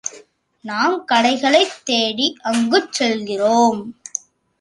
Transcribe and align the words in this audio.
நாம் 0.65 1.05
கடைகளைத் 1.05 1.81
தேடி 1.83 2.37
அங்குச் 2.41 2.91
செல்கிறோம். 2.91 3.81